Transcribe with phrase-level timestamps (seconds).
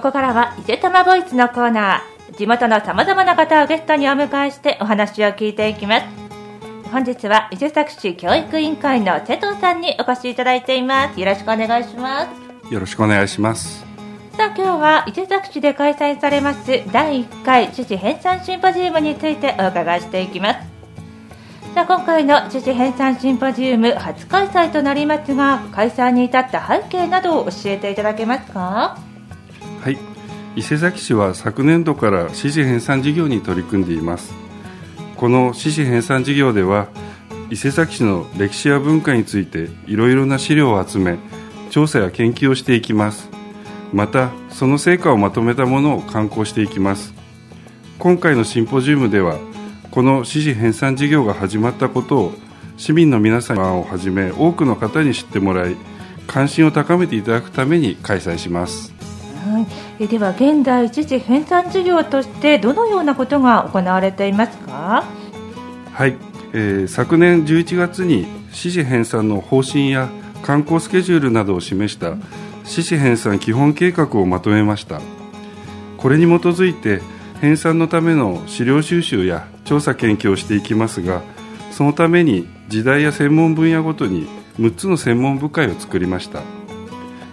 [0.00, 2.34] ここからは伊勢玉ボイスのコーナー。
[2.38, 6.06] 地元のさまざまな方をゲストにお迎えしてお話を聞いていきます。
[6.90, 11.20] 本日は伊勢崎市教育委員会の瀬戸さんにお越しいただいています。
[11.20, 12.72] よろしくお願いします。
[12.72, 13.84] よろしくお願いします。
[14.38, 20.60] さあ今日は伊勢崎市で開催されます第1回知事編纂シンポジウムについてお伺いしていきます。
[21.74, 28.98] さあ今回の知事編纂シンポジウム初開催となりますが開催に至った背景などを教えていただけますか？
[29.80, 29.98] はい。
[30.56, 34.34] 伊勢崎市は昨年度から市事編纂事業に取り組んでいます。
[35.16, 36.88] この市事編纂事業では
[37.50, 41.18] 伊勢崎市の歴史や文化についていろいろな資料を集め
[41.70, 43.30] 調査や研究をしていきます。
[43.92, 47.14] またその成果をまとめたものを刊行していきます。
[47.98, 49.38] 今回のシンポジウムでは
[49.90, 52.32] この市事編纂事業が始まったことを
[52.76, 55.76] 市民の皆さんをはじめ多くの方に知ってもらい
[56.26, 58.92] 関心を高めていただくために開催します。
[59.40, 59.66] は
[59.98, 65.04] い、では現在、知事編纂事業としてどのようなことが行われていますか、
[65.92, 66.16] はい、
[66.52, 70.08] えー、昨年11月に市事編纂の方針や
[70.42, 72.16] 観光スケジュールなどを示した
[72.64, 75.00] 市事編纂基本計画をまとめました。
[76.00, 77.02] これに基づいて
[77.40, 81.22] 編纂のための資料収集や調査研究をしていきますが
[81.70, 84.26] そのために時代や専門分野ごとに
[84.58, 86.59] 6つの専門部会を作りました。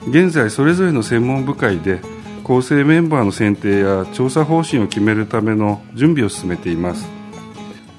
[0.07, 1.99] 現在それぞれの専門部会で
[2.43, 7.07] 構成メンバーの選定や調査方針を決めるための準備を進めています。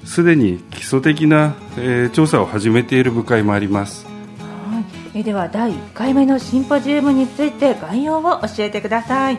[0.05, 4.07] すでに基礎的な、えー、調査を始めている部会もあります。
[4.07, 9.37] はい、では第1回目のシンポジウムについて概要を教えてください。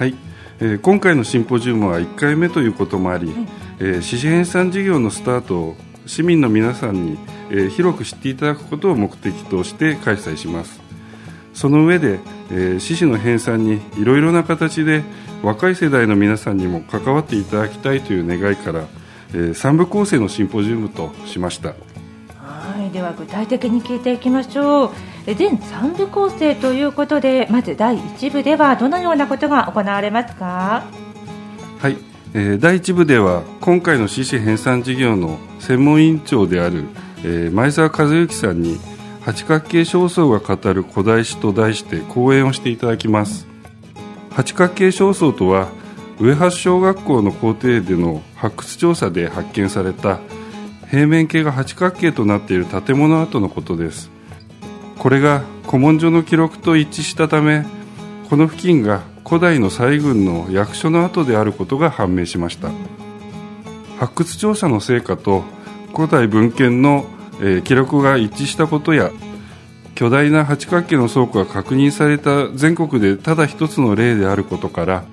[0.00, 0.16] はい、
[0.58, 3.36] えー、今回のシンポジウムは1回目ということもあり、はい、
[3.78, 7.18] えー、市編纂事業のスタートを市民の皆さんに、
[7.50, 10.81] えー、広く知っていただくことを目的として開催します
[11.54, 12.18] その上で、
[12.50, 15.02] えー、獅子の編纂にいろいろな形で
[15.42, 18.84] 若い世代の皆さんにも関わっていただきたいという願いから、
[19.30, 21.70] えー、3部構成のシンポジウムとしました。
[21.70, 21.74] は
[22.78, 24.90] いでは具体的に聞いていきましょう。
[25.26, 30.84] 全3部構成ということでまず第1部ではどのようなことが行われますか？
[31.80, 31.96] はい、
[32.34, 36.84] えー、第1部では今回の獅子編纂事業の専門委員長である、
[37.24, 38.78] えー、前澤和之さんに
[39.24, 43.46] 八角形焦燥が語る古代史と題して講演をしていただきます。
[44.30, 45.68] 八角形焦燥とは
[46.18, 50.18] 上橋小学校の校庭での発掘調査で発見された
[50.90, 54.10] 平面形が八角形となっている建物跡のことです。
[54.98, 57.64] これが古文書の記録と一致したため
[58.28, 62.70] この付近が古代の西軍の役所の跡であることが判明しました。
[63.98, 65.44] 発掘調査の成果と
[65.94, 67.06] 古代文献の
[67.42, 69.10] えー、記録が一致したことや
[69.94, 75.04] 巨大な八角形の倉庫が確認された全国でただ一つの例であることから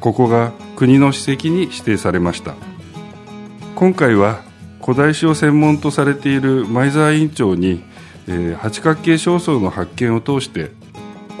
[0.00, 2.54] ここが国の史跡に指定されました。
[3.76, 4.42] 今回は
[4.82, 7.82] 古代史を専門とされている前澤委員長に、
[8.26, 10.70] えー、八角形焦燥の発見を通して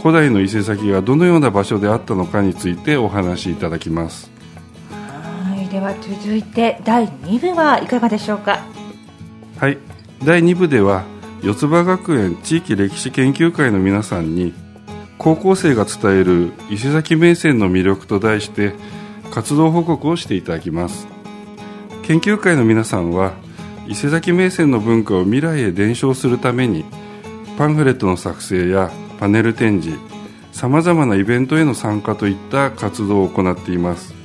[0.00, 4.30] 古代の伊勢崎がどのような場所であったのかについてお話しいただきます。
[4.90, 8.64] はいでは続いて第2部はいかがでしょうか？
[9.58, 9.76] はい
[10.24, 11.04] 第2部では
[11.42, 14.52] 四つ葉学園地域歴史研究会の皆さんに
[15.16, 18.74] 高校生が伝える伊勢崎名泉の魅力と題して
[19.30, 21.06] 活動報告をしていただきます。
[22.02, 23.32] 研究会の皆さんは
[23.86, 26.84] 伊勢崎名泉の文化を未来へ伝承するために
[27.56, 29.98] パンフレットの作成やパネル展示
[30.52, 34.19] さまざまなイベントへの参加といった活動を行っています。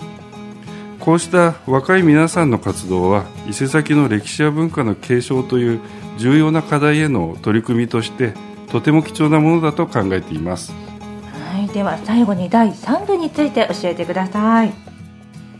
[1.06, 5.80] こうした若い皆さんの活動は伊勢崎の歴史や文化の継承という
[6.18, 8.34] 重要な課題への取り組みとして
[8.72, 10.74] とても貴重なものだと考えています。
[11.52, 14.74] はいでは最後に第3部について教えてください。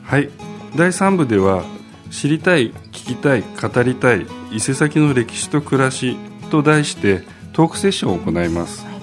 [0.04, 0.30] はい
[0.76, 1.64] 第3部では
[2.10, 6.18] 知りたい聞きたい語りたい伊勢崎の歴史と暮らし
[6.50, 7.22] と題して
[7.54, 8.96] トークセッションを行います、はい、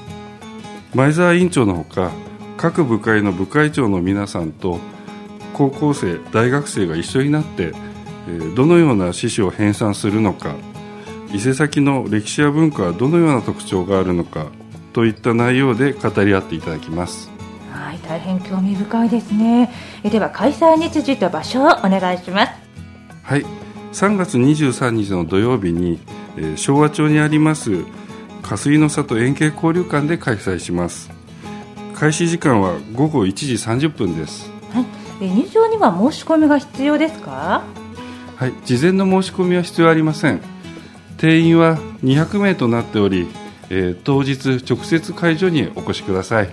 [0.95, 2.11] 前澤委員長のほか
[2.57, 4.79] 各部会の部会長の皆さんと
[5.53, 7.73] 高校生大学生が一緒になって
[8.57, 10.55] どのような志士を編纂するのか
[11.33, 14.47] 伊勢崎の歴史や文化はどのような特徴があるのか
[14.93, 17.31] といった内容で語り合っていただきます。
[17.71, 19.73] はい大変興味深いですね。
[20.03, 22.53] では開催日時と場所をお願いします。
[23.23, 23.47] はい。
[23.93, 26.01] 3月23日の土曜日に、
[26.37, 27.85] え昭和町にあります
[28.43, 31.11] 霞水の里円形交流館で開催します。
[31.95, 34.45] 開始時間は午後1時30分です。
[34.45, 34.52] はい
[35.29, 37.63] 入場には申し込みが必要ですか？
[38.37, 40.41] はい事前の申し込みは必要ありません。
[41.19, 43.29] 定員は200名となっており、
[43.71, 46.47] えー、当日直接会場にお越しください。
[46.47, 46.53] は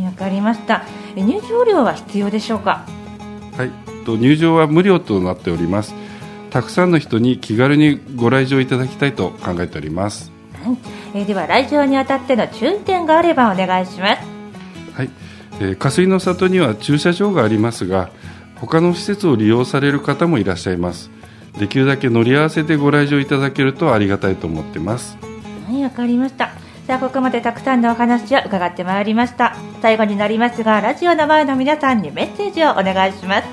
[0.00, 0.84] いわかりました。
[1.16, 2.84] 入場料は必要でしょうか？
[3.56, 3.70] はい
[4.06, 5.94] 入場は無料となっております。
[6.50, 10.32] たくさんの人に気軽にご来場いただきたいと考えております、
[10.64, 10.78] はい。
[11.12, 14.22] えー、では来場にあたっての注意点があればお願いします。
[14.22, 14.27] はい、
[15.60, 18.10] えー、霞の里には駐車場がありますが
[18.56, 21.10] 他の施設を利用される方もいらっしゃいます。
[21.58, 25.16] できるだけ乗り合わせでご来場いただけるとありがたいと思ってます。
[25.66, 26.50] はいわかりました。
[26.86, 29.54] さあここまでたくさんのお話を伺ってまいりました。
[29.82, 33.48] 最後になりますがラジオの前の皆さんにメッセージをお願いします。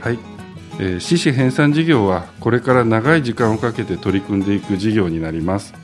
[0.00, 0.18] はい、
[0.78, 5.74] えー、獅子編纂事業はこれから長い時間をかけて取り組んでいく事業になります。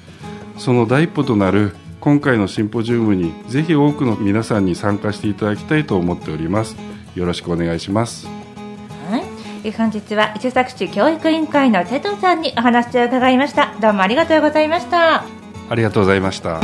[0.58, 1.74] その第一歩となる
[2.06, 6.76] 今回のシンポジウムにぜひ多くの皆さんに参加していただきたいと思っております。
[7.16, 8.28] よろしくお願いします。
[9.10, 9.18] は
[9.64, 9.72] い。
[9.72, 13.74] 本日は伊勢崎市教育委員会の瀬戸さんにお話を伺いました。
[13.80, 15.24] どうもありがとうございました。
[15.68, 16.60] ありがとうございました。